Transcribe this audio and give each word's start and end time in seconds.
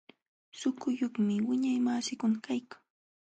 Suquyuqmi 0.59 1.35
wiñaymasiikuna 1.47 2.37
kaykan. 2.45 2.81